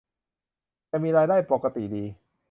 [0.91, 2.03] จะมีรายได้ปกติดี